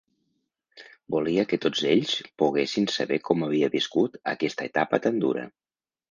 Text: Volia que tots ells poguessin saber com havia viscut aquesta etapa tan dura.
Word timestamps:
Volia 1.15 1.41
que 1.49 1.59
tots 1.65 1.83
ells 1.91 2.13
poguessin 2.43 2.89
saber 2.93 3.19
com 3.29 3.45
havia 3.49 3.69
viscut 3.75 4.17
aquesta 4.33 4.67
etapa 4.71 5.01
tan 5.05 5.21
dura. 5.25 5.45